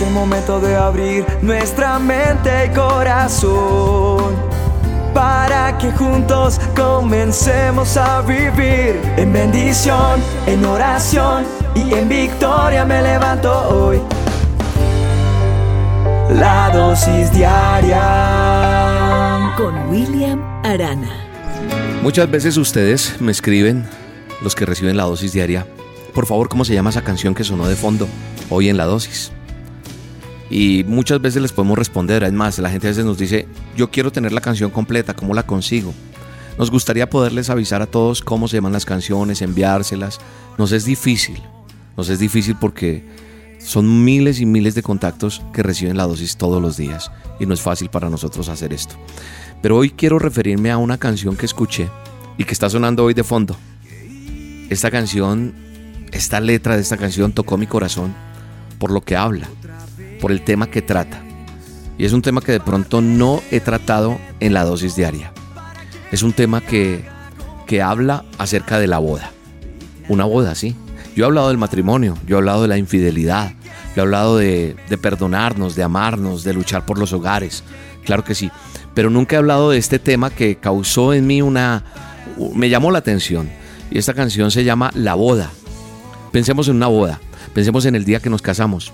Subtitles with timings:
[0.00, 4.34] Es el momento de abrir nuestra mente y corazón
[5.12, 11.44] para que juntos comencemos a vivir en bendición, en oración
[11.74, 14.00] y en victoria me levanto hoy.
[16.30, 18.00] La dosis diaria
[19.58, 21.10] con William Arana.
[22.02, 23.86] Muchas veces ustedes me escriben,
[24.40, 25.66] los que reciben la dosis diaria,
[26.14, 28.08] por favor, ¿cómo se llama esa canción que sonó de fondo
[28.48, 29.30] hoy en la dosis?
[30.50, 33.90] Y muchas veces les podemos responder, es más, la gente a veces nos dice, yo
[33.92, 35.94] quiero tener la canción completa, ¿cómo la consigo?
[36.58, 40.18] Nos gustaría poderles avisar a todos cómo se llaman las canciones, enviárselas.
[40.58, 41.40] Nos es difícil,
[41.96, 43.04] nos es difícil porque
[43.60, 47.54] son miles y miles de contactos que reciben la dosis todos los días y no
[47.54, 48.96] es fácil para nosotros hacer esto.
[49.62, 51.88] Pero hoy quiero referirme a una canción que escuché
[52.38, 53.56] y que está sonando hoy de fondo.
[54.68, 55.54] Esta canción,
[56.10, 58.14] esta letra de esta canción tocó mi corazón
[58.78, 59.48] por lo que habla
[60.20, 61.22] por el tema que trata.
[61.98, 65.32] Y es un tema que de pronto no he tratado en la dosis diaria.
[66.12, 67.04] Es un tema que,
[67.66, 69.30] que habla acerca de la boda.
[70.08, 70.74] Una boda, sí.
[71.14, 73.52] Yo he hablado del matrimonio, yo he hablado de la infidelidad,
[73.94, 77.64] yo he hablado de, de perdonarnos, de amarnos, de luchar por los hogares.
[78.04, 78.50] Claro que sí.
[78.94, 81.84] Pero nunca he hablado de este tema que causó en mí una...
[82.54, 83.48] me llamó la atención.
[83.90, 85.50] Y esta canción se llama La boda.
[86.32, 87.20] Pensemos en una boda.
[87.52, 88.92] Pensemos en el día que nos casamos.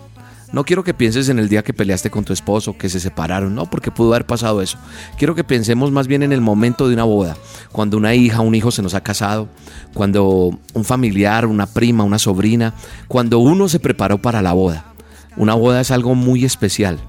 [0.56, 3.54] No quiero que pienses en el día que peleaste con tu esposo, que se separaron,
[3.54, 4.78] no, porque pudo haber pasado eso.
[5.18, 7.36] Quiero que pensemos más bien en el momento de una boda,
[7.72, 9.50] cuando una hija, un hijo se nos ha casado,
[9.92, 12.72] cuando un familiar, una prima, una sobrina,
[13.06, 14.94] cuando uno se preparó para la boda.
[15.36, 17.00] Una boda es algo muy especial.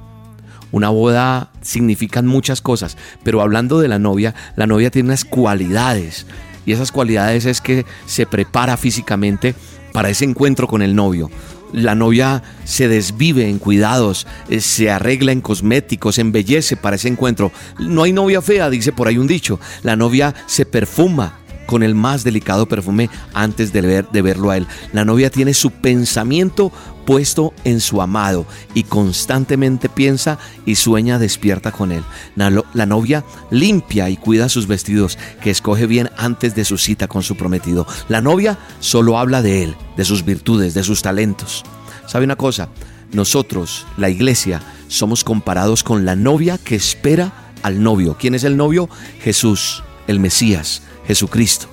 [0.74, 6.26] Una boda significan muchas cosas, pero hablando de la novia, la novia tiene unas cualidades
[6.66, 9.56] y esas cualidades es que se prepara físicamente
[9.94, 11.32] para ese encuentro con el novio
[11.74, 17.52] la novia se desvive en cuidados, eh, se arregla en cosméticos, embellece para ese encuentro.
[17.80, 19.60] No hay novia fea, dice por ahí un dicho.
[19.84, 24.58] La novia se perfuma con el más delicado perfume antes de, ver, de verlo a
[24.58, 24.66] él.
[24.94, 26.72] La novia tiene su pensamiento
[27.06, 32.04] puesto en su amado y constantemente piensa y sueña despierta con él.
[32.36, 37.24] La novia limpia y cuida sus vestidos que escoge bien antes de su cita con
[37.24, 37.88] su prometido.
[38.10, 41.64] La novia solo habla de él, de sus virtudes, de sus talentos.
[42.08, 42.70] ¿Sabe una cosa?
[43.14, 48.18] Nosotros, la iglesia, somos comparados con la novia que espera al novio.
[48.20, 48.90] ¿Quién es el novio?
[49.22, 51.68] Jesús, el Mesías Jesucristo,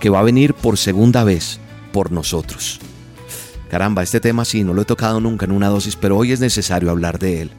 [0.00, 1.60] que va a venir por segunda vez
[1.92, 2.80] por nosotros.
[3.70, 6.40] Caramba, este tema sí, no lo he tocado nunca en una dosis, pero hoy es
[6.40, 7.50] necesario hablar de él.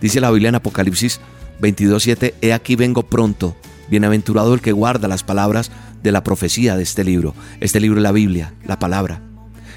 [0.00, 1.20] Dice la Biblia en Apocalipsis
[1.60, 3.56] 22.7, He aquí vengo pronto,
[3.88, 7.34] bienaventurado el que guarda las palabras de la profecía de este libro.
[7.60, 9.22] Este libro es la Biblia, la palabra.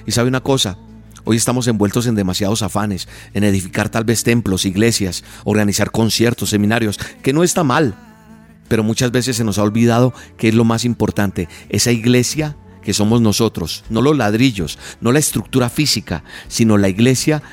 [0.05, 0.77] Y sabe una cosa,
[1.25, 6.97] Hoy estamos envueltos en demasiados afanes, en edificar tal vez templos, iglesias, organizar conciertos, seminarios,
[7.21, 8.08] que no está mal,
[8.69, 12.93] pero muchas veces se nos ha olvidado que es lo más importante, esa iglesia que
[12.93, 17.43] somos nosotros, no los ladrillos, no la estructura física, sino la iglesia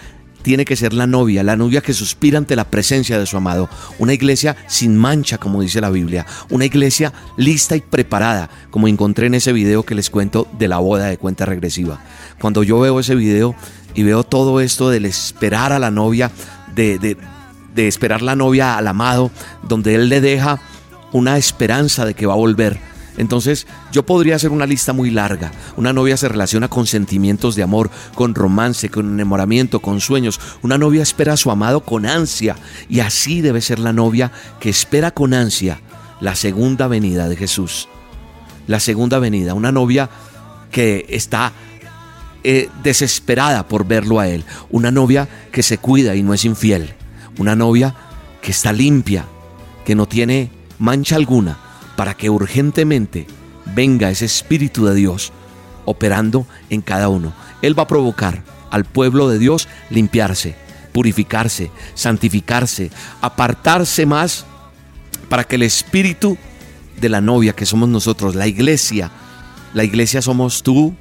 [0.43, 3.69] tiene que ser la novia, la novia que suspira ante la presencia de su amado,
[3.99, 9.27] una iglesia sin mancha, como dice la Biblia, una iglesia lista y preparada, como encontré
[9.27, 12.01] en ese video que les cuento de la boda de cuenta regresiva.
[12.41, 13.57] Cuando yo veo ese video
[13.97, 16.31] y veo todo esto del esperar a la novia,
[16.77, 17.17] de, de,
[17.75, 19.33] de esperar la novia al amado,
[19.65, 20.61] donde él le deja
[21.13, 22.79] una esperanza de que va a volver.
[23.17, 25.53] Entonces yo podría hacer una lista muy larga.
[25.77, 30.39] Una novia se relaciona con sentimientos de amor, con romance, con enamoramiento, con sueños.
[30.63, 32.57] Una novia espera a su amado con ansia.
[32.89, 35.81] Y así debe ser la novia que espera con ansia
[36.21, 37.89] la segunda venida de Jesús.
[38.67, 39.55] La segunda venida.
[39.55, 40.11] Una novia
[40.71, 41.53] que está
[42.45, 44.45] eh, desesperada por verlo a Él.
[44.71, 46.95] Una novia que se cuida y no es infiel.
[47.39, 47.95] Una novia
[48.43, 49.25] que está limpia,
[49.85, 51.59] que no tiene mancha alguna,
[51.97, 53.27] para que urgentemente
[53.75, 55.33] venga ese Espíritu de Dios
[55.85, 57.33] operando en cada uno.
[57.63, 60.57] Él va a provocar al pueblo de Dios limpiarse,
[60.93, 62.91] purificarse, santificarse,
[63.21, 64.45] apartarse más
[65.29, 66.37] para que el Espíritu
[67.01, 69.11] de la novia que somos nosotros, la iglesia,
[69.75, 70.95] la iglesia somos tú,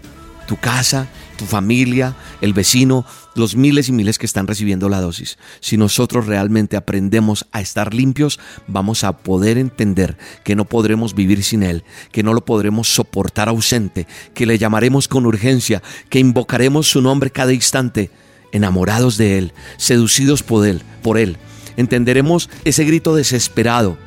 [0.48, 3.06] tu casa, tu familia, el vecino,
[3.36, 5.38] los miles y miles que están recibiendo la dosis.
[5.60, 11.44] Si nosotros realmente aprendemos a estar limpios, vamos a poder entender que no podremos vivir
[11.44, 16.88] sin Él, que no lo podremos soportar ausente, que le llamaremos con urgencia, que invocaremos
[16.88, 18.10] su nombre cada instante,
[18.52, 21.38] enamorados de Él, seducidos por Él, por Él.
[21.78, 23.98] Entenderemos ese grito desesperado,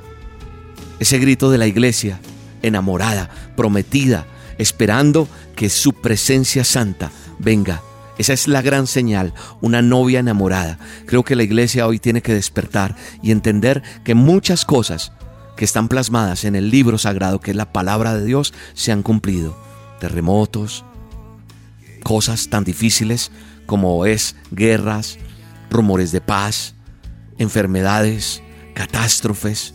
[1.01, 2.19] ese grito de la iglesia,
[2.63, 4.27] enamorada, prometida,
[4.59, 7.83] esperando que su presencia santa venga
[8.19, 10.81] Esa es la gran señal, una novia enamorada.
[11.07, 15.13] Creo que la iglesia hoy tiene que despertar y entender que muchas cosas
[15.57, 19.05] que están plasmadas en el libro sagrado, que es la palabra de Dios, se han
[19.05, 19.57] cumplido.
[20.01, 20.85] Terremotos,
[22.03, 23.31] cosas tan difíciles
[23.67, 25.19] como es guerras,
[25.71, 26.75] rumores de paz,
[27.39, 28.43] enfermedades,
[28.75, 29.75] catástrofes,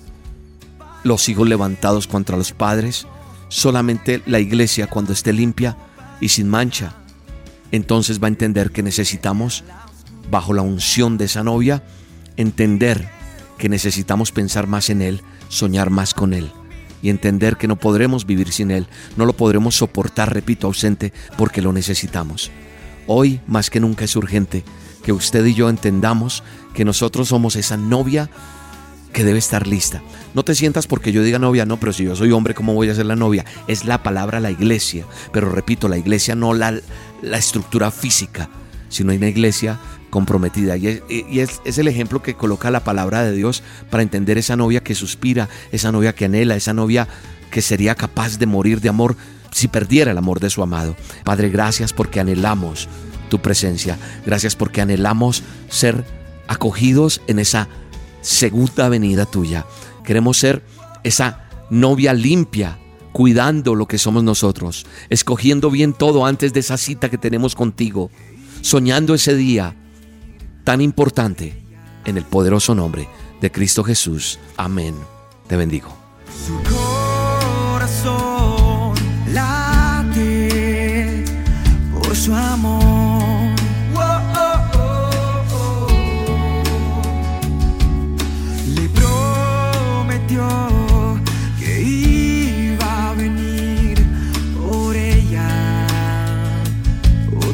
[1.04, 3.06] los hijos levantados contra los padres.
[3.54, 5.78] Solamente la iglesia cuando esté limpia
[6.20, 6.96] y sin mancha,
[7.72, 9.64] entonces va a entender que necesitamos,
[10.32, 11.84] bajo la unción de esa novia,
[12.36, 13.08] entender
[13.60, 16.52] que necesitamos pensar más en Él, soñar más con Él
[17.04, 21.62] y entender que no podremos vivir sin Él, no lo podremos soportar, repito, ausente, porque
[21.62, 22.50] lo necesitamos.
[23.06, 24.64] Hoy más que nunca es urgente
[25.04, 28.32] que usted y yo entendamos que nosotros somos esa novia
[29.14, 30.02] que debe estar lista.
[30.34, 32.90] No te sientas porque yo diga novia, no, pero si yo soy hombre, ¿cómo voy
[32.90, 33.46] a ser la novia?
[33.68, 35.06] Es la palabra la iglesia.
[35.32, 36.80] Pero repito, la iglesia no la,
[37.22, 38.50] la estructura física,
[38.90, 39.80] sino una iglesia
[40.10, 40.76] comprometida.
[40.78, 44.82] Y, es, es, el ejemplo que coloca la palabra de Dios para entender esa novia
[44.82, 47.08] que suspira, esa novia que anhela, esa novia
[47.52, 49.16] que sería capaz de morir de amor
[49.52, 50.96] si perdiera el amor de su amado.
[51.24, 52.90] Padre, gracias porque anhelamos
[53.30, 53.98] tu presencia.
[54.26, 56.04] Gracias porque anhelamos ser
[56.48, 57.68] acogidos en esa
[58.24, 59.68] segunda venida tuya.
[60.04, 60.64] Queremos ser
[61.04, 62.80] esa novia limpia,
[63.12, 68.10] cuidando lo que somos nosotros, escogiendo bien todo antes de esa cita que tenemos contigo,
[68.62, 69.76] soñando ese día
[70.64, 71.62] tan importante
[72.06, 73.08] en el poderoso nombre
[73.40, 74.40] de Cristo Jesús.
[74.58, 74.96] Amén.
[75.48, 75.96] Te bendigo.